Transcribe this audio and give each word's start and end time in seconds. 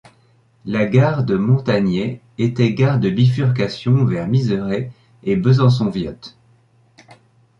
La 0.65 0.85
gare 0.87 1.23
de 1.25 1.35
Montagney 1.37 2.21
était 2.39 2.73
gare 2.73 2.99
de 2.99 3.11
bifurcation 3.11 4.03
vers 4.03 4.27
Miserey 4.27 4.91
et 5.21 5.35
Besançon-Viotte. 5.35 6.35